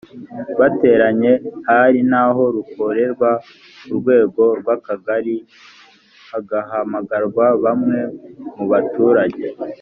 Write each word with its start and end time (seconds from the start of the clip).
bateranye 0.59 1.31
hari 1.67 1.99
n 2.11 2.13
aho 2.23 2.41
rukorerwa 2.55 3.29
ku 3.83 3.89
rwego 3.99 4.43
rw 4.59 4.67
akagari 4.75 5.35
hagahamagarwa 6.31 7.45
bamwe 7.63 7.99
mu 8.55 8.65
baturage 8.71 9.45